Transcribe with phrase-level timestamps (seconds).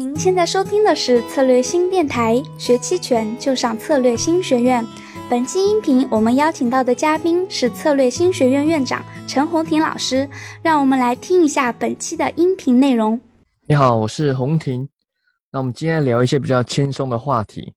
[0.00, 4.82] 您现在收听的是策略新电台，学期权就上策略新学院。
[5.28, 10.26] 本期音频我们邀请到的嘉宾是策略新学院院长陈红婷老师，
[10.62, 13.20] 让我们来听一下本期的音频内容。
[13.68, 14.88] 你好，我是红婷。
[15.50, 17.74] 那我们今天聊一些比较轻松的话题，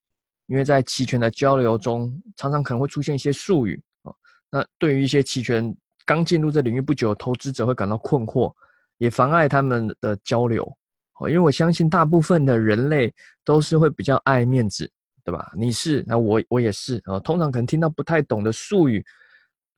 [0.47, 4.13] 因为在期权的交流中，常常可能会出现一些术语啊。
[4.49, 8.53] 那对于一些期权刚进入这领域不久的投资者会感到困惑，
[8.97, 10.73] 也妨碍他们的交流。
[11.19, 13.13] 哦，因为我相信大部分的人类
[13.45, 14.89] 都是会比较爱面子，
[15.23, 15.51] 对吧？
[15.55, 17.19] 你是，那我我也是啊。
[17.19, 19.03] 通常可能听到不太懂的术语，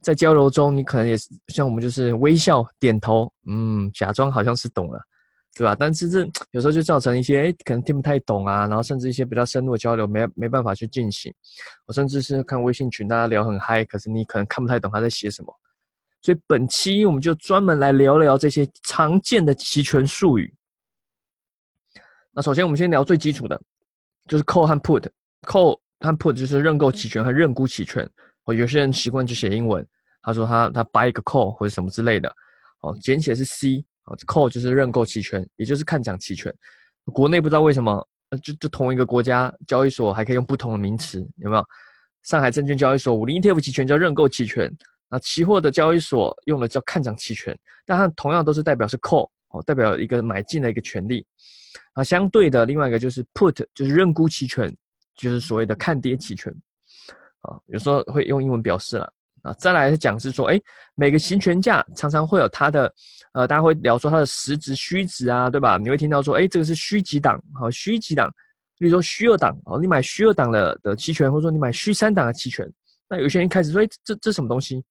[0.02, 5.02] 在交流中，你可能也是像我们就是微笑点头，嗯，假装好像是懂了，
[5.56, 5.76] 对吧？
[5.78, 11.34] 但是这有时候就造成一些可能听不太懂啊，然后甚至一些比较深入的交流没没办法去进行。
[11.86, 15.54] 我甚至是看微信群，大家聊很嗨，可是你可能看不太懂他在写什么。
[16.22, 20.52] 所以本期我们就专门来聊聊这些常见的期权术语。
[22.36, 23.60] 那首先，我们先聊最基础的，
[24.28, 25.08] 就是 call 和 put。
[25.48, 28.08] call 和 put 就是认购期权和认沽期权。
[28.44, 29.88] 哦，有些人习惯就写英文，
[30.22, 32.30] 他说他他 buy 一个 call 或者什么之类的。
[32.82, 33.86] 哦，简写是 C。
[34.04, 36.54] 哦，call 就是认购期权，也就是看涨期权。
[37.06, 38.06] 国内不知道为什么，
[38.44, 41.66] 就就同一个国家交易所还可以用不同的名词，有没有？
[42.24, 44.70] 上海证券交易所五零 ETF 期权叫认购期权，
[45.10, 51.26] 那期货的交易所用的叫看涨期权，但它同样都是代表是 call，哦，代表一个买进的一个权利。
[51.94, 54.76] 啊，相对的另外一个就是 put，就是认沽期权，
[55.16, 56.54] 就是所谓的看跌期权。
[57.42, 59.12] 啊，有时候会用英文表示了。
[59.44, 60.60] 啊，再来讲是说，哎，
[60.96, 62.92] 每个行权价常常会有它的，
[63.34, 65.78] 呃，大家会聊说它的实值、虚值啊，对吧？
[65.78, 68.28] 你会听到说，哎，这个是虚几档，好，虚几档，
[68.80, 72.68] 比如说虚二档，哦，你买虚二档的的期权，或者说你买虚三档的期权。
[73.08, 74.84] 那有些人一开始说，哎，这这什么东西？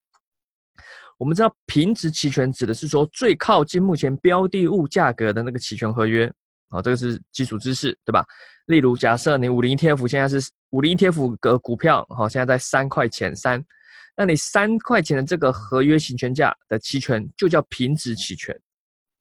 [1.17, 6.31] 我们知道平值期权指的是说最靠近目前标的物价格的那个期权合约。
[6.67, 8.25] 好，这个是基础知识，对吧？
[8.65, 13.63] 例如，假设你五零 ETF 现在是五零 ETF 的股票，好，现在在三块钱三，
[14.17, 18.53] 那你三块钱的这个合约行权价的期权就叫平值期权，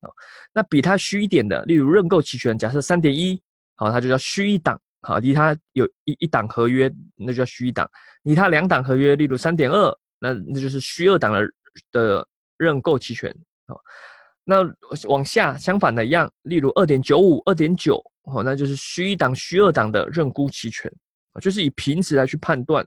[0.00, 0.08] 啊，
[0.54, 3.40] 那比它虚一点的，例如认购期权，假设三点一，
[3.76, 7.88] 好，它就叫虚一档，好，离它有一一档合约，那就叫虚一档，
[8.22, 11.46] 离它两档合约，例如三点二，那那就是虚二档的
[11.92, 12.26] 的
[12.56, 13.34] 认购期权，
[13.66, 13.80] 好。
[14.46, 14.58] 那
[15.08, 20.92] 往下相反的一样，例如二点九五、二点九，哦，那就是虚一档、虚二档的认沽期权，
[21.40, 22.86] 就是以平值来去判断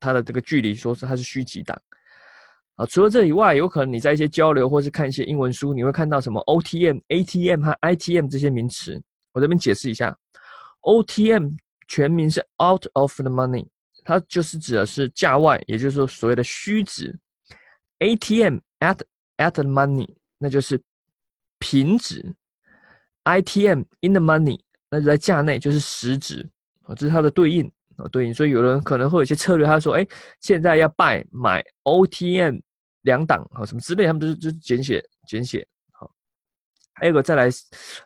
[0.00, 1.80] 它的这个距离，说是它是虚几档
[2.74, 2.84] 啊。
[2.86, 9.00] 除了这以外，有可能你在一些交流或是看一些英文书，你会看到什么 OTM、ATM 和 ITM 这些名词。
[9.30, 10.18] 我这边解释一下
[10.80, 11.56] ，OTM
[11.86, 13.68] 全名是 Out of the Money，
[14.02, 17.16] 它就是指的是价外，也就是说所谓的虚值。
[18.00, 19.00] ATM at
[19.36, 20.14] at the money。
[20.42, 20.80] 那就是
[21.58, 22.34] 平值
[23.24, 24.58] ，ITM in the money，
[24.90, 26.48] 那就在价内就是实值
[26.84, 28.32] 啊，这是它的对应啊，对应。
[28.32, 30.06] 所以有人可能会有些策略，他说：“哎，
[30.40, 32.58] 现在要 buy 买 OTM
[33.02, 36.10] 两档啊，什么之类，他们都是就是简写简写。”好，
[36.94, 37.50] 还有个再来，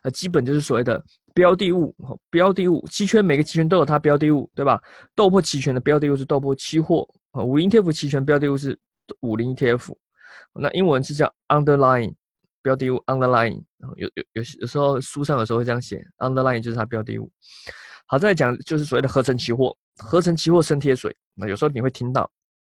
[0.03, 1.01] 呃，基本就是所谓的
[1.33, 1.95] 标的物，
[2.29, 4.83] 标的物期权每个期权都有它标的物，对吧？
[5.15, 8.77] 豆粕期权的标的物是豆粕期货啊，五零 ETF 期权标的物是
[9.21, 9.95] 五零 ETF，
[10.53, 12.13] 那英文是叫 underlying。
[12.61, 13.63] 标的物 underlying，
[13.95, 17.31] 有有有有时候书上有时候会这样写，underlying 就是它标的物。
[18.07, 21.15] 好，再讲就是所谓的合成期货，合成期货生贴水。
[21.35, 22.23] 那有时候你会听到，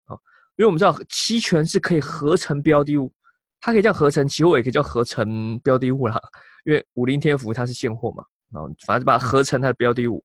[0.07, 0.19] 啊，
[0.57, 3.13] 因为我们知道期权是可以合成标的物，
[3.61, 6.21] 它可以叫合成期货，也可以叫合成标的物啦。
[6.65, 10.25] 因为五零天福它是现货嘛，然后反正把它合成它的标的物。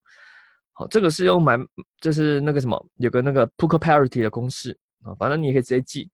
[0.71, 1.59] 好，这个是用买，
[2.01, 6.09] 就是那个什么，有个那个 Poker Parity 的公式啊，反正你也可以直接记，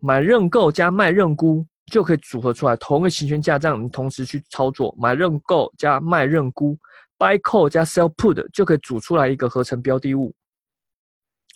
[0.00, 1.66] 买认购加卖认沽。
[1.90, 6.76] 就可以组合出来同一个行权价，这样你同时去操作，买认购加卖认沽
[7.18, 10.30] ，buy call 加 sell put 就可以组出来一个合成标的物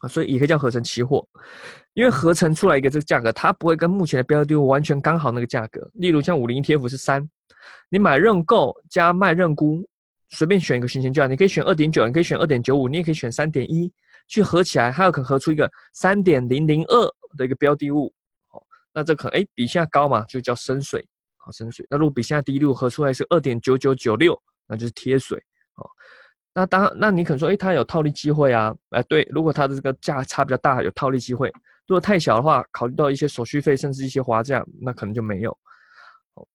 [0.01, 1.29] 啊，所以也可以叫合成期货，
[1.93, 5.87] 因为合成出来一个这个价格，它不会跟目前的标的物完全刚好那个价格。
[5.93, 7.29] 例如像五零 ETF 是三，
[7.91, 9.87] 你买认购加卖认沽，
[10.31, 13.93] 随便选一个行权价，你可以选二点九，你可以选二点九五，你也可以选三点一，
[14.29, 18.13] 去合起来，它有可能合出一个三点零零二的一个标的物。
[18.51, 18.63] 哦
[18.95, 21.03] 那这可能哎比现在高嘛，就叫深水，
[21.39, 21.87] 好深水。
[21.89, 25.43] 那如果比现在低，如果合出来是二点九九九六，那就是贴水，
[25.77, 25.89] 哦。
[26.53, 28.75] 那当那你可能说，哎，它有套利机会啊？
[28.91, 31.49] 哎，对，如果它的这个价差比较大，有套利机会；
[31.87, 35.51] 如果太小的话，考虑到一些手续费，甚至一些滑价，那可能就没有。
[36.35, 36.47] 哦，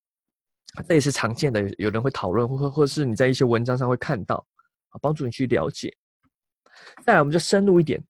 [0.87, 4.45] 这也是常见的，有人会讨论，或或是你在一些文章上会看到，
[4.89, 5.91] 啊，帮助你去了解。
[7.03, 8.01] 再来，我们就深入一点，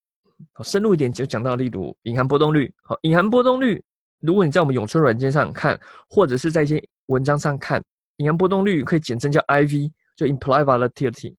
[0.53, 3.83] 好，深入一点就讲到例如隐含波动率，好，隐含波动率。
[4.19, 5.79] 如果你在我们永春软件上看，
[6.09, 7.83] 或者是在一些文章上看，
[8.17, 11.35] 隐含波动率可以简称叫 IV，就 implied volatility。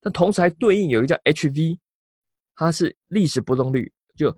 [0.00, 1.78] 但同时还对应有一个叫 HV，
[2.56, 4.36] 它是历史波动率，就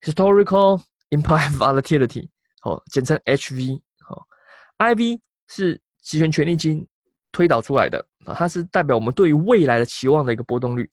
[0.00, 0.80] historical
[1.10, 2.28] implied volatility，
[2.60, 3.78] 好，简称 HV。
[4.00, 4.26] 好
[4.78, 6.86] ，IV 是期权权利金
[7.30, 10.90] 推导出来的啊，它是代表我们对于未来的期望的一个波动率。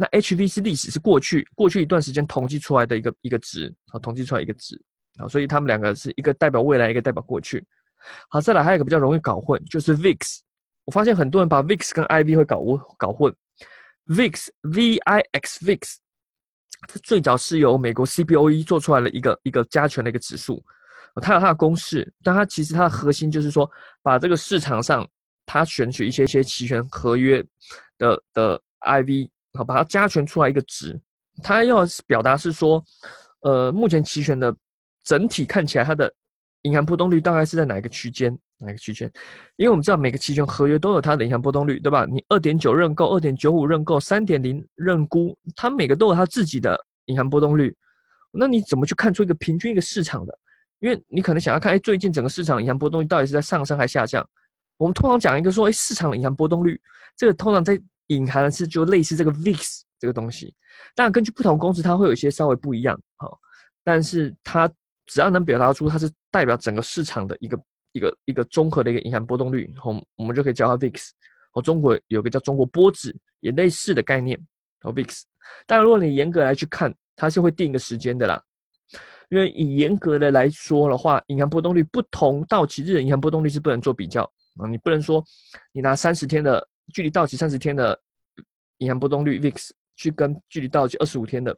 [0.00, 4.80] 那 HV 是历史，是过去过去一段时间统计出来的一个一个值啊，统计出来一个值
[5.18, 7.66] 啊，所以他们两个是一个代表未来，一个代表过去。
[8.28, 10.38] 好，再来还有一个比较容易搞混，就是 VIX。
[10.84, 13.34] 我发现很多人把 VIX 跟 IV 会搞混搞混。
[14.06, 15.80] VIX V I X VIX，
[16.88, 20.64] 它最早是由美国 CBOE 做出来的一个一个加权的一个指数，
[21.20, 25.06] 它有它的公式，但它其实它的核心就是说，把这个市场上
[25.44, 27.44] 它选取一些些期权合约
[27.98, 29.28] 的的 IV，
[29.58, 30.98] 好把它加权出来一个值，
[31.42, 32.82] 它要表达是说，
[33.40, 34.54] 呃，目前期权的
[35.04, 36.12] 整体看起来它的
[36.62, 38.36] 银行波动率大概是在哪一个区间？
[38.58, 39.10] 哪一个区间？
[39.56, 42.06] 因为我们知道每个期权合约都有它的隐含波动率，对吧？
[42.08, 47.76] 你二点九认购、二点九五认购、三点零认沽，它每个都有它自己的银行波动率。
[48.30, 50.38] 那你怎么去看出一个平均一个市场的？
[50.80, 54.24] 因为你可能想要看，哎，最近整个市场银行波动率到底是在上升还是下降？
[54.76, 56.80] 我们通常讲一个说，哎，市场银行波动率，
[57.16, 60.54] 这个通常在隐含的是就类似这个 VIX 这个东西。
[60.94, 63.38] 当然，根据不同公司，它会有一些稍微不一样，好，
[63.82, 64.70] 但是它
[65.06, 67.58] 只要能表达出它是代表整个市场的一个。
[67.92, 71.08] 一个一个综合的一个银行波动率，我我们就可以叫它 VIX。
[71.54, 74.38] 哦，中国有个叫中国波指，也类似的概念，
[74.82, 75.22] 哦 VIX。
[75.66, 78.40] 但如果你严格来去看，它是会定一个时间的啦。
[79.30, 84.22] 因为以严格的来说的话，银行波动率不同到期日的银行波动率是不能做比较
[84.58, 84.68] 啊。
[84.68, 85.24] 你不能说
[85.72, 87.98] 你拿三十天的距离到期三十天的
[88.78, 91.56] 银行波动率 VIX 去跟距离到期二十五天的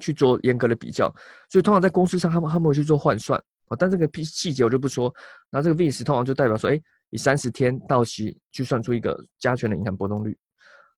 [0.00, 1.12] 去做严格的比较。
[1.48, 3.38] 所以通常在公司上，他们他们会去做换算
[3.68, 3.76] 啊。
[3.78, 5.12] 但这个细细节我就不说。
[5.50, 10.36] 然后这个 VIX 通常就代表说，哎，以三十天到期去算出一个加权的银行波动率。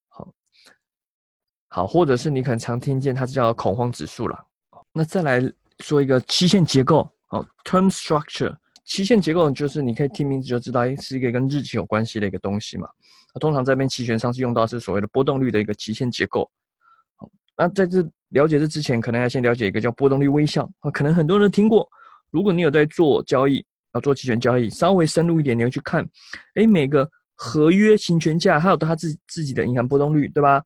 [0.09, 0.35] 好，
[1.69, 4.47] 好，或者是你可能常听见它叫恐慌指数了。
[4.93, 5.43] 那再来
[5.81, 8.57] 说一个期限结构，哦，term structure。
[8.85, 12.87] 期限结构就是你可以听名字就知道，哎，是一个跟日期有关系的一个东西嘛。
[13.41, 16.51] 通常这边期权上是用到是所谓的波动率的一个期限结构。
[17.57, 21.89] 那在这了解这之前，可能要先了解一个叫波动率微笑啊，可能很多人听过。
[22.31, 26.05] 如果你有在做交易，要做期权交易，稍微深入一点，你要去看，
[26.55, 30.61] 哎，每个合约行权价，还有它自自己的银行波动率，对吧？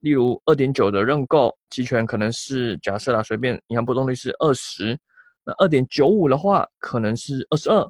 [0.00, 4.98] 例如二点九的认购期权，可能是假设啦，随便银行波动率是二十，
[5.44, 7.86] 那二点九五的话，可能是二十二，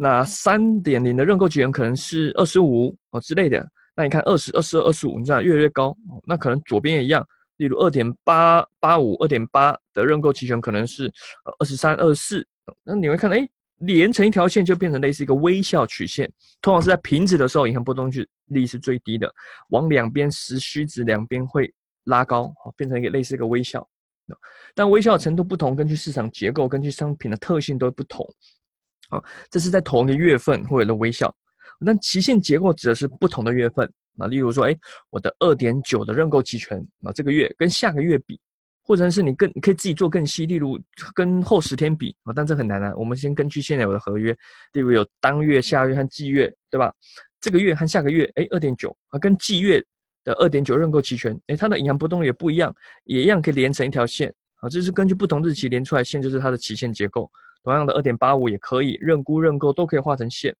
[0.00, 3.68] 那三点零的认购期权可能是二十五哦之类的。
[3.96, 5.92] 那你看二十二、十二、二十五，你知道越来越高，
[6.24, 7.26] 那可能左边也一样。
[7.56, 11.12] 例如二点八八五、二点八的认购期权可能是
[11.58, 12.46] 二十三、二十四。
[12.84, 13.48] 那你会看，哎，
[13.78, 16.30] 连成一条线就变成类似一个微笑曲线。
[16.62, 18.08] 通常是在平值的时候，银行波动
[18.46, 19.28] 率是最低的，
[19.70, 21.68] 往两边实虚值两边会
[22.04, 23.84] 拉高，变成一个类似一个微笑。
[24.76, 28.24] 但微笑程度不同，根据市场结构、根据商品的特性都不同。
[29.08, 31.34] 啊，这是在同一个月份会有的微笑。
[31.80, 33.90] 那期限结构指的是不同的月份。
[34.18, 34.76] 啊，例如说，哎，
[35.10, 38.40] 我的二点九的认购期权，啊，这个月跟下个月比。
[38.82, 40.80] 或者是你更你可以自己做更细，例如
[41.14, 42.90] 跟后十天比啊，但这很难啊。
[42.96, 44.34] 我们先根据现有的合约，
[44.72, 46.90] 例如有当月、下月和季月，对吧？
[47.38, 49.78] 这个月和下个月，哎，二点九啊，跟季月
[50.24, 52.74] 的二点九认购期权，哎，它的银行波动也不一样，
[53.04, 54.70] 也一样可以连成一条线啊。
[54.70, 57.30] 这是根据不同日期连出来线，就是它的期限结构。
[57.62, 60.54] 同样的，二点八五也可以认沽认购都可以画成线。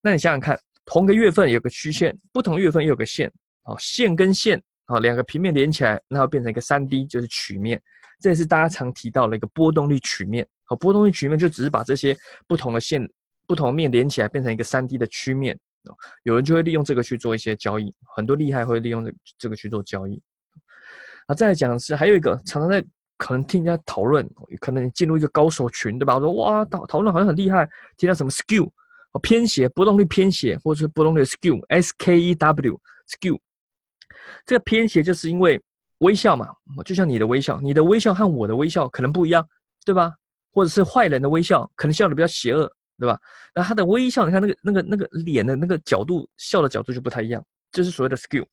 [0.00, 3.32] 那你想想看，同个月份有个曲线，不同月份又有个线
[3.62, 4.62] 啊，线跟线。
[4.86, 7.80] 好，两个平面连起来，那要变成一个三 D，就是曲面。
[8.20, 10.46] 这也是大家常提到的一个波动率曲面。
[10.64, 13.06] 好，波动率曲面就只是把这些不同的线、
[13.46, 15.58] 不同面连起来，变成一个三 D 的曲面。
[16.24, 20.20] 有人就会利用这个去做一些交易，很多厉害会利用这这个去做交易。
[21.26, 22.84] 啊，再来讲的是还有一个常常在
[23.18, 24.26] 可能听人家讨论，
[24.60, 26.14] 可能进入一个高手群，对吧？
[26.14, 28.70] 我说哇，讨讨论好像很厉害，听到什么 skew，
[29.20, 33.38] 偏斜，波动率偏斜，或者是波动率 skew，S K E W skew。
[34.46, 35.60] 这个偏斜就是因为
[35.98, 36.48] 微笑嘛，
[36.84, 39.46] 就像你的微笑，你的微笑和我的微笑可能不一样，
[39.84, 40.14] 对吧？
[40.52, 43.18] 或者是坏人的微笑，可能笑的比较邪恶，对吧？
[43.54, 48.46] 那他的微笑，你看那个那个那个脸的那个角度，笑的角度就不太一样，这是所谓的 skew。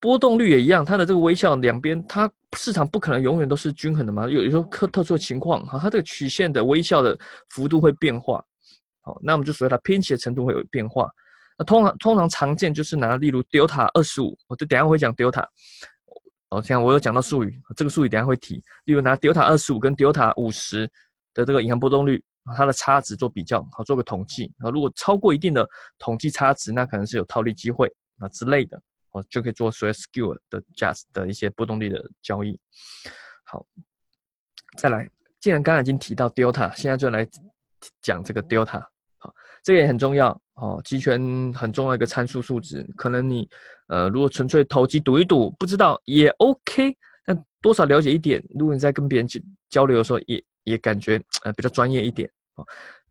[0.00, 7.18] 波动率也一样，它的这个微笑两边，它市场不可能永远都是均衡的嘛，有有时候特特殊的情况，哈，它这个曲线的微笑的
[7.50, 8.44] 幅度会变化，
[9.02, 11.08] 好，那我们就所谓它偏斜程度会有变化。
[11.58, 15.44] 那通常通常常见就是拿例如 delta 二十五，我这等下会讲 delta。
[16.50, 18.62] 哦，像我有讲到术语，这个术语等下会提。
[18.84, 20.90] 例如拿 delta 二十五跟 delta 五十
[21.34, 22.24] 的这个银行波动率，
[22.56, 24.70] 它的差值做比较，好做个统计啊。
[24.70, 27.86] 如果超过一定的统计差值，那可能是有套利机会
[28.18, 28.80] 啊之类的，
[29.12, 32.58] 哦就可以做所谓 skew 的 just 的一些波动率的交易。
[33.44, 33.66] 好，
[34.76, 35.08] 再来，
[35.40, 37.26] 既然刚才已经提到 delta，现在就来
[38.02, 38.84] 讲这个 delta。
[39.18, 42.86] 好，这个也很重要哦，期权很重要一个参数数值。
[42.96, 43.48] 可能你
[43.88, 52.64] 呃如果纯粹投机赌一赌，不知道也 OK，但多少了解一点，如果你在跟别人去交流的时候，也也感觉呃比较专业一点啊。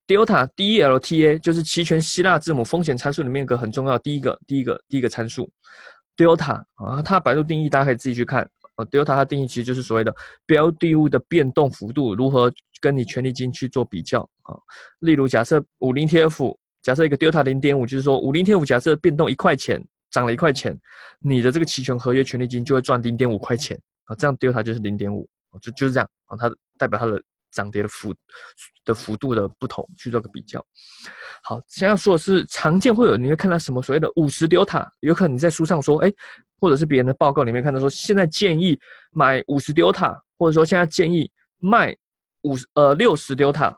[0.07, 5.51] Delta Delta 就是期权希腊字母风险参数里面一个很重要第一个第一个第一个参数。
[6.15, 8.49] Delta 啊，它百度定义大家可以自己去看。
[8.75, 14.55] 啊，Delta 它定义其实就是所谓的标的物的变动幅度如何跟你权利金去做比较啊。
[14.99, 20.79] 例如假设五零 TF，假设一个 Delta 零点五，就是说五零 TF 假设变动一块钱，涨了一块钱，
[21.19, 24.15] 你的这个期权合约权利金就会赚零点五块钱啊。
[24.15, 25.27] 这样 Delta 就是零点五，
[25.59, 27.21] 就就是这样啊，它代表它的。
[27.57, 28.13] 涨跌的幅
[28.85, 30.63] 的幅度的不同去做个比较。
[31.43, 36.13] 好，现在说的是常见会有你会看到什么所谓的五十 delta，有可能你在书上说，哎，
[36.59, 38.79] 或者是别人的报告里面看到说，现在建议
[39.11, 41.95] 买五十 delta，或者说现在建议卖
[42.41, 43.75] 五十呃六十 delta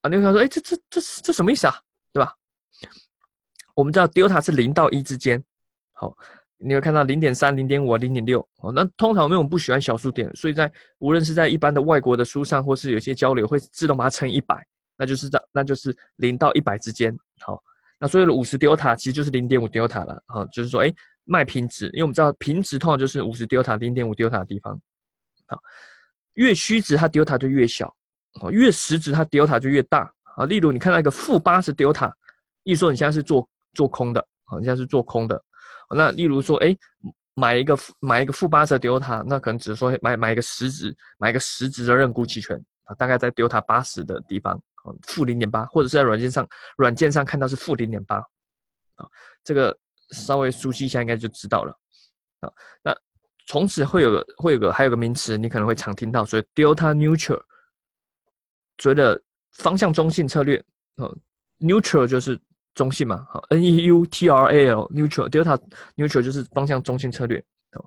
[0.00, 1.74] 啊，你会想说，哎，这这这这什么意思啊？
[2.12, 2.34] 对吧？
[3.74, 5.42] 我们知道 delta 是零到一之间，
[5.92, 6.16] 好。
[6.62, 8.70] 你会看到零点三、零点五、零点六哦。
[8.70, 14.62] 那通常因为我们不喜欢小数点，所以在无论是在一般的外国的书上，或是有些交流会自动把它乘以一百，
[14.96, 17.16] 那就是这，那就是零到一百之间。
[17.40, 17.58] 好，
[17.98, 20.22] 那所有的五十 delta 其实就是零点五 delta 了。
[20.26, 20.92] 好，就是说，哎，
[21.24, 24.78] 卖平值，因为我们知道平值通常就是五十 delta、零点五 delta 的地方。
[25.46, 25.58] 好，
[26.34, 27.94] 越虚值它 delta 就越小，
[28.42, 30.12] 哦，越实值它 delta 就越大。
[30.36, 32.12] 啊，例如你看到一个负八十 delta，
[32.62, 35.42] 意思说你现在是做做空的，好，你现在是做空的。
[35.94, 36.76] 那例如说，哎，
[37.34, 44.54] 买一个买一个负八十 delta，那可能只是说买买一个十值，买一个十值的认沽期权啊，大概在 delta 八十的地方
[44.84, 48.16] 啊，负零点八，或者是在软件上软件上看到是负零点八，
[48.96, 49.08] 啊，
[49.42, 49.76] 这个
[50.10, 51.76] 稍微熟悉一下应该就知道了
[52.40, 52.52] 啊。
[52.82, 52.96] 那
[53.46, 57.42] 从此会有个会有个还有个名词，你可能会常听到，所以 delta neutral，
[58.78, 59.20] 所谓的
[59.52, 60.56] 方向中性策略
[60.96, 61.10] 啊
[61.58, 62.40] ，neutral 就是。
[62.74, 65.58] 中性嘛，好，N E U T R A L neutral delta
[65.96, 67.38] neutral 就是方向中性策略
[67.72, 67.84] 哦。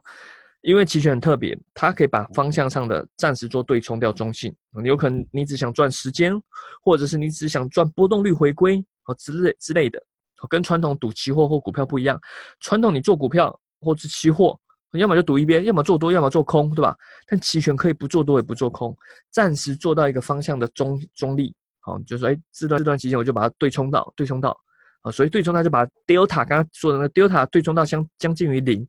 [0.62, 4.56] 因为期权很特别，它可以把方向上的暂时做对冲掉中性。
[4.82, 6.34] 你有可能你只想赚时间，
[6.82, 10.02] 或者是你只想赚波动率回归哦之类之类的。
[10.50, 12.20] 跟传统赌期货或股票不一样，
[12.60, 14.58] 传统你做股票或是期货，
[14.92, 16.96] 要么就赌一边，要么做多，要么做空，对吧？
[17.28, 18.96] 但期权可以不做多也不做空，
[19.32, 21.54] 暂时做到一个方向的中中立。
[21.80, 24.58] 好，就说哎，这段这段期间我就把它对冲到对冲到。
[25.04, 28.86] 啊，所以对冲它就把 delta 刚刚说的那 delta 对冲到相将近于零，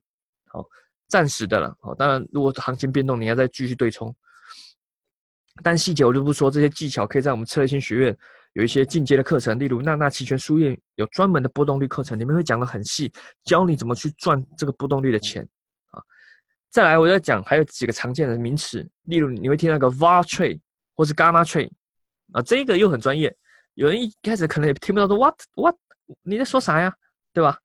[0.46, 0.64] 好，
[1.08, 1.76] 暂时的了。
[1.80, 4.14] 好，当然如果行情变动，你要再继续对冲。
[5.62, 8.16] 但细节我就不说，这些技巧可以在我们策略性学院
[8.54, 13.12] 有一些进阶的课程，例如娜娜期权书院有专门的波动率课程，里面会讲的很细，
[13.44, 15.42] 教你怎么去赚这个波动率的钱。
[15.90, 16.02] 啊，
[16.70, 20.60] 再来我要讲还有几个常见的名词，例如你会听那个 var trade
[20.94, 21.70] 或是 gamma trade，
[22.32, 23.36] 啊，这个又很专业，
[23.74, 25.76] 有人一开始可能也听不到说 what what。
[26.22, 26.94] 你在说啥呀？
[27.32, 27.58] 对吧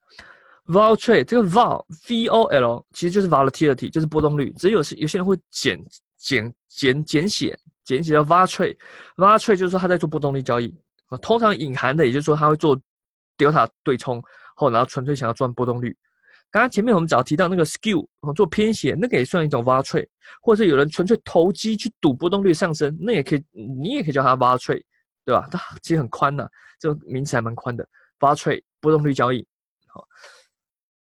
[0.65, 4.51] ？vol trade 这个 vol v o l 其实就是 volatility，就是波动率。
[4.57, 5.79] 只有是有些人会简
[6.17, 10.73] 简简简写简写叫 vol trade，vol trade 就是说他在做波动率交易。
[11.21, 12.79] 通常隐含的也就是说他会做
[13.37, 14.21] delta 对冲，
[14.55, 15.95] 后然后纯粹想要赚波动率。
[16.51, 20.07] 刚刚前面我们只要提到那个 skew 做偏斜，那个也算一种 vol trade，
[20.41, 24.83] 或者是有人纯粹投机去赌波动率上升，那也可以，你也可以叫它 vol trade，
[25.25, 25.47] 对吧？
[25.51, 27.87] 它其实很宽的，这个名词还蛮宽的。
[28.19, 29.45] Bar trade 波动率交易，
[29.87, 30.05] 好，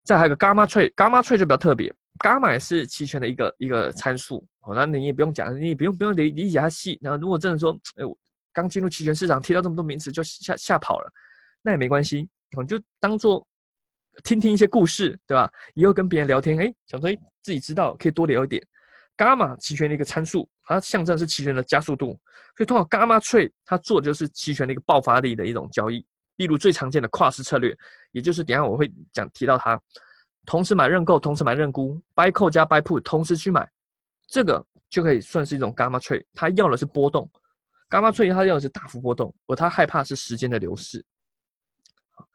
[0.03, 8.17] 再还有个 gamma trade，gamma trade 就比较特别，gamma 也是期权的一个一个参数，好，那你也不用讲，你也不用不用理理解它细，然后如果真的说，哎，我
[8.51, 11.11] 刚进入期权市场，听到这么多名词就吓吓跑了，
[11.61, 12.27] 那也没关系，
[12.57, 13.45] 你就当做
[14.23, 15.51] 听听一些故事，对吧？
[15.73, 18.61] 以后跟别人聊天，哎，想说哎自己知道可以多聊一点。
[19.15, 22.19] 伽马期权的一个参数，它象征是期权的加速度，
[22.57, 26.03] 所以通过 gamma trade 它做的就是期权的一个爆发力的一种交易。
[26.37, 27.77] 例如最常见的跨市策略，
[28.11, 29.79] 也就是等下我会讲提到它，
[30.45, 33.69] 同时买认购，同时买认沽，buy call 加 buy put 同时去买，
[34.27, 36.25] 这个就可以算是一种 gamma trade。
[36.33, 37.29] 它要的是波动
[37.89, 41.05] ，gamma trade 它要的是大幅波动，而它害怕是时间的流逝。
[42.11, 42.27] 好，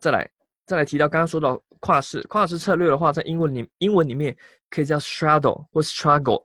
[0.00, 0.28] 再来
[0.66, 4.36] 再来提到刚刚说到跨市跨市策略的话，在英文里英文里面
[4.68, 6.44] 可以叫 straddle 或 struggle，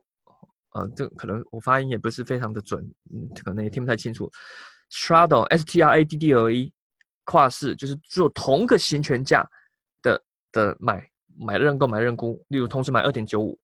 [0.70, 4.30] 啊，这可能我发音也不是非常的准，嗯，可能也听不太清楚
[4.90, 6.72] ，straddle s t r a d d l e。
[7.26, 9.46] 跨市就是做同个行权价
[10.00, 10.18] 的
[10.52, 11.06] 的买
[11.38, 13.58] 买认购买认沽，例如同时买二点九五，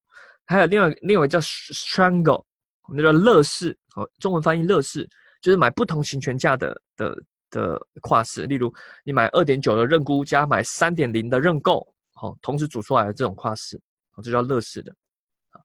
[0.45, 2.45] 还有另外另外叫 strangle，
[2.93, 5.09] 那叫乐视，哦，中文翻译乐视，
[5.41, 7.17] 就是买不同行权价的的
[7.49, 8.71] 的跨市，例如
[9.05, 13.81] 你买二点九的认沽加买三点零的认购，好，同时组出来的这种跨市，
[14.17, 14.93] 哦，这叫乐视的。
[15.53, 15.61] 啊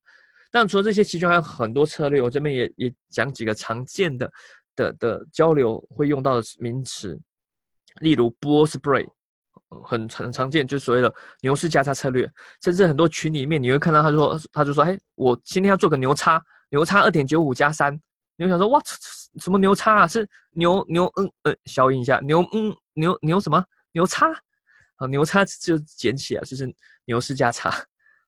[0.50, 4.32] 但除了这些期权，还有很多策略，我这边也也讲几个常见的
[4.78, 7.20] 的的交流会用到的名词，
[8.00, 9.08] 例如 bull spread。
[9.84, 12.30] 很很常见，就是所谓的牛市价差策略，
[12.62, 17.94] 甚至很多群里面你会看到他说，他就说，哎，我今天要做个牛叉，牛叉二点九五加三，
[18.38, 18.82] 你会想说，哇，
[19.42, 20.08] 什么牛叉啊？
[20.08, 23.62] 是牛牛嗯呃，消音一下，牛嗯牛牛什么
[23.92, 24.32] 牛叉？
[24.96, 26.74] 啊，牛叉就捡起来就是
[27.04, 27.70] 牛市价差，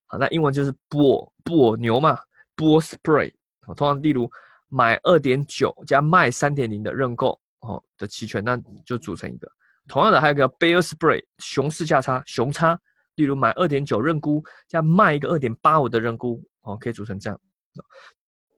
[0.07, 2.19] 好，那英文就是 bull bull 牛嘛
[2.57, 3.31] ，bull spread，
[3.77, 4.29] 通常例如
[4.67, 9.51] 买二点九加卖三点零的认购哦的期权，那就组成一个。
[9.87, 12.79] 同样的，还有个 bear spread 熊市价差，熊差，
[13.15, 17.39] 例如买二点九认沽加卖一个二点八五的认沽，哦，可以组成这样。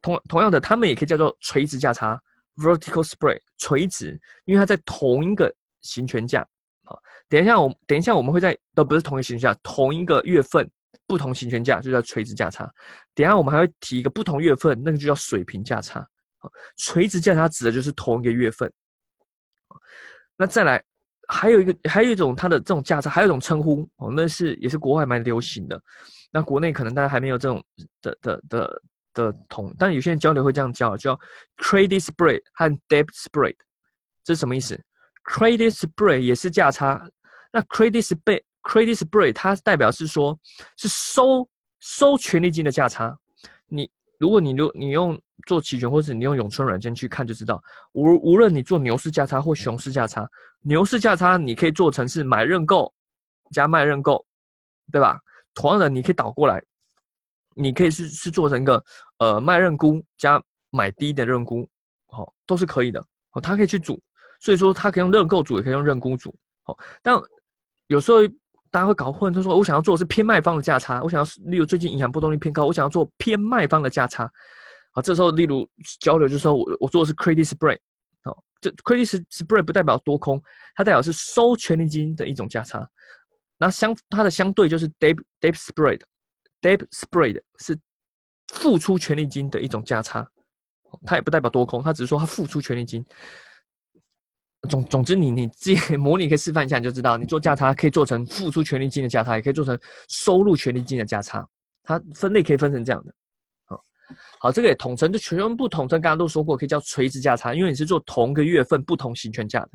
[0.02, 2.22] 同同样的，他们也可以叫做垂直价差
[2.58, 6.46] vertical spread 垂直，因为它在同一个行权价。
[6.84, 10.70] 好，等一下我等一下我们会在都不是同一个行权价，同一个月份
[11.08, 12.70] 不同行权价就叫垂直价差。
[13.16, 16.06] 等下我们还会提一个不同月份，那个就叫水平价差。
[16.40, 18.70] 好，垂直价差指的就是同一个月份。
[20.42, 20.84] 那再来。
[21.34, 25.82] 还有一个，还有一种它的这种价差，还有一种称呼哦，那是也是国外蛮流行的。
[26.30, 27.64] 那国内可能大家还没有这种
[28.02, 28.82] 的的的
[29.14, 31.18] 的同，但有些人交流会这样叫，叫
[31.56, 33.56] credit spread 和 debt spread。
[34.26, 34.78] 这是什么意思
[35.24, 37.02] ？credit spread 也是价差。
[37.54, 40.38] 那 credit spread credit spread 它代表是说，
[40.76, 41.48] 是收
[41.80, 43.18] 收权利金的价差。
[43.68, 43.90] 你
[44.22, 47.60] 如果你如你用做期权，或者你用永春软件去看就知道，
[47.94, 50.30] 无无论你做牛市价差或熊市价差。
[50.60, 52.94] 牛市价差你可以做成是买认购
[53.50, 54.24] 加卖认购，
[54.92, 55.20] 对吧？
[55.56, 56.64] 同样的，你可以倒过来，
[57.56, 58.86] 你可以是是做成一个
[59.18, 61.68] 呃卖认沽加买低的认沽，
[62.06, 63.04] 好，都是可以的。
[63.32, 64.00] 哦，它可以去组，
[64.40, 66.32] 所以说它可以用认购组，也可以用认沽组。
[66.62, 67.20] 好，但
[67.88, 68.20] 有时候
[68.72, 74.32] 大家会搞混，他说我想要做的是偏卖方的价差，我想要例如最近银行波动率偏高，我想要做偏卖方的价差。
[74.94, 75.70] 好，这时候例如
[76.00, 77.78] 交流就说我我做的是 credit spread。
[78.62, 80.40] 这 credit spread 不代表多空，
[80.76, 82.88] 它代表是收权利金的一种价差。
[83.58, 87.76] 那相它的相对就是 debt debt spread，debt spread 是
[88.54, 90.28] 付出权利金的一种价差，
[91.08, 93.04] 它也不代表多空，它只是说它付出权利金。
[94.70, 101.48] 总总之，你你自己 模拟可以示范一下，你就知道，你做价差可以做成付出权利金的价差，也可以做成收入权利金的价差。
[101.84, 103.14] 它分类可以分成这样的。
[104.40, 106.02] 好，这个也统称，就全部统称。
[106.02, 109.70] 刚刚都说过，可以叫垂直价差，因为你是做同个月份不同行权价的。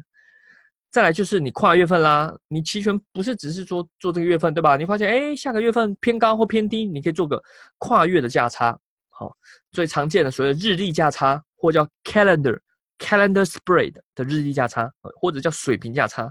[0.91, 4.77] 再来就是你跨月份啦，你期权不是只是做做这个月份，对吧？
[4.77, 7.43] 你发现哎，下个月份偏高或偏低，你可以做个
[7.79, 8.79] 跨月的价差。
[9.09, 9.35] 好，
[9.73, 12.59] 最常见的所谓日历价差，或叫 calendar
[12.99, 16.25] calendar spread 的日历价差，或者叫水平价差。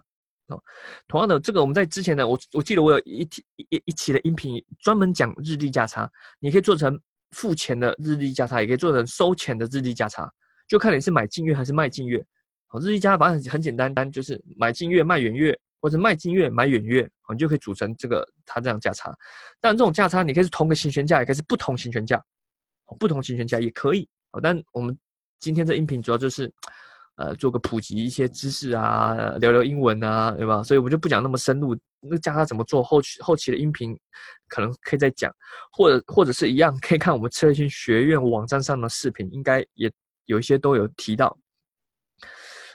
[0.47, 0.62] 哦，
[1.08, 6.99] 同样的，这个我们在之前的我我记得我有一期一一期的音频专门讲日历价差，你可以做成。
[7.32, 10.32] 付钱的日历价差也可以做成收钱的日历价差，
[10.69, 12.23] 就看你是买近月还是卖近月。
[12.67, 19.13] 好，日历价差反正很简单，单就是买近月卖远月，或者卖近月买远月，好，你就可以组成这个它这样价差。
[19.60, 22.23] 但这种价差你可以是同个行权价，也可以是不同行权价，
[22.97, 24.08] 不同行权价也可以。
[24.32, 24.97] 好，但我们
[25.39, 26.52] 今天这音频主要就是。
[27.17, 30.62] 呃，做个普及一些知识啊，聊聊英文啊，对吧？
[30.62, 31.74] 所以我们就不讲那么深入。
[32.02, 33.98] 那教他怎么做后期后期的音频，
[34.50, 35.34] 可能可以再讲，
[35.71, 39.89] 或者或者是一样，可以看我们策略性学院网站上的视频，应该也
[40.26, 41.38] 有一些都有提到。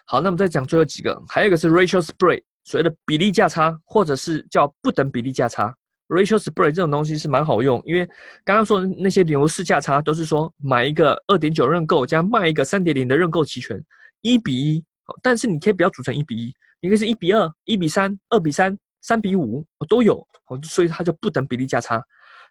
[0.06, 5.76] 好，那么再讲最后几个，还有一个是 ratio spread，所谓的比例价差，或者是叫不等比例价差。
[6.10, 8.04] Ratio spread 这种东西是蛮好用，因为
[8.44, 13.82] 刚刚说的那些牛市价差都是说买一个二点九认购加卖一个三点零的认购期权。
[14.22, 14.84] 一比一，
[15.22, 20.22] 但是你可以不要组成一比一，你可以是一比二、一比三、二比三、三比五，都有，
[20.62, 22.02] 所以它就不等比例价差。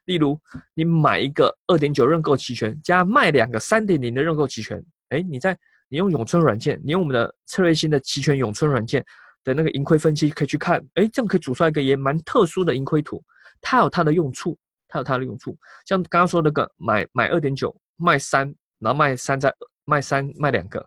[0.06, 0.40] 例如，
[0.74, 5.56] 你买一个二点九认购期权，加卖两个三点零的认购期权，哎，你在
[5.90, 9.06] 你用永春软件，你用我们的策略新的期权永春软件
[9.44, 13.24] 的那个盈亏分析可以去看，哎，这样可以组出来一个也蛮特殊的盈亏图，
[13.62, 15.58] 它有它的用处，它有它的用处。
[15.86, 19.54] 像刚刚说那个买买二点九卖三，然后卖三再
[19.86, 20.86] 卖三卖两个。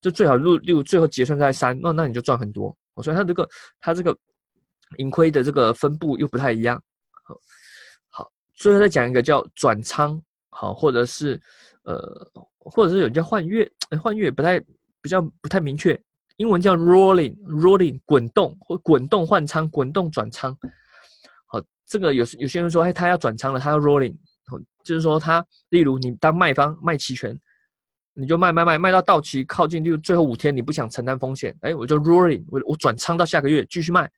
[0.00, 2.76] 就最好入例如最后结算在三，那那你就赚很多。
[3.02, 3.48] 所以它这个
[3.80, 4.16] 它这个
[4.96, 6.80] 盈亏的这个分布又不太一样。
[7.24, 7.34] 好，
[8.08, 11.40] 好，最后再讲一个叫转仓，好，或者是
[11.82, 11.98] 呃，
[12.58, 14.60] 或者是有人叫换月，换月不太
[15.00, 16.00] 比较不太明确，
[16.36, 20.56] 英文叫 rolling，rolling 滚动或滚动换仓，滚动转仓。
[21.48, 24.16] 好，这个有有些人说，哎，他要转仓了，他要 rolling，
[24.84, 27.36] 就是说他例如你当卖方卖期权。
[28.20, 34.10] 你就卖卖卖卖到到期靠近就最后五天，你不想承担风险，哎，我就 rolling，我我转仓到下个月继续卖，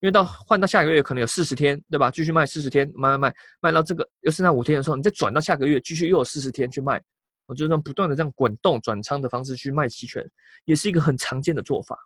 [0.00, 2.10] 因为到换到下个月可能有四十天，对吧？
[2.10, 7.02] 继续卖四十天，卖卖卖卖到这个又剩下五天的时候，你再转到下个月继续又有四十天去卖，
[7.46, 10.22] 我就这样不断的这样滚动转仓的方式去卖期权，
[10.66, 11.98] 也是一个很常见的做法。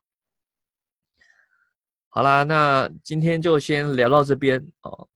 [2.15, 5.09] 好啦，那今天就先聊到这边哦。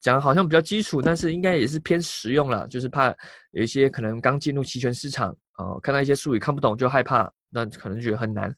[0.00, 2.68] 讲好像比较基础，但是应该也是偏实用了。
[2.68, 3.08] 就是怕
[3.50, 8.54] 有一些可能刚进入期权市场哦，看到一些术语看不懂就害怕，那可能觉得很难。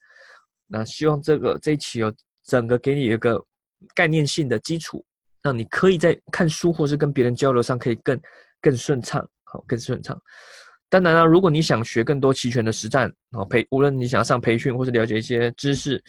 [0.66, 2.12] 那希望这个这一期有
[2.44, 3.42] 整个给你一个
[3.94, 5.02] 概念性的基础，
[5.40, 8.20] 让你可以在看书或是跟别人交流上可以更
[8.61, 10.20] 更顺畅，好更顺畅。
[10.88, 16.02] 当然了，如果你想学更多期权的实战，哦培，无论你想上培训或是了解一些知识，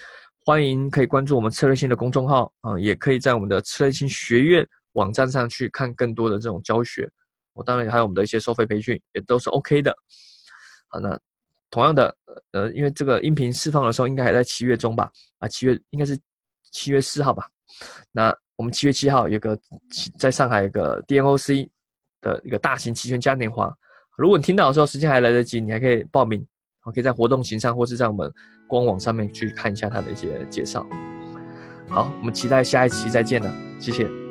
[0.48, 4.66] 欢迎可以关注我们策略性的公众号啊，也可以在我们的策略性学院。
[4.94, 7.06] 网站上去看更多的这种教学，
[7.52, 9.94] 我当然还有我们的一些收费培训，也都是 OK 的。
[10.88, 11.20] 好，那
[11.70, 12.16] 同样的，
[12.54, 15.12] 呃，因为这个音频释放的时候应该还在七月中吧？
[15.40, 16.18] 啊，七月应该是
[16.72, 17.46] 七月四号吧？
[18.14, 19.60] 那我们七月七号有个
[20.18, 21.68] 在上海一个 DNOC
[22.22, 23.70] 的一个大型期权嘉年华，
[24.18, 26.48] 如果你听到的时候时间还来得及，你还可以报名，
[26.92, 28.32] 可以在活动型上或是在我们
[28.68, 30.86] 官网上面去看一下它的一些介绍。
[31.90, 34.27] 好，我们期待下一期再见了，谢谢。